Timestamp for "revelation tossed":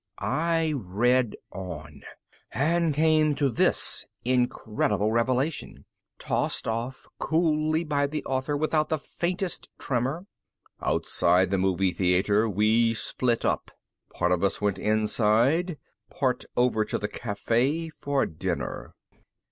5.11-6.67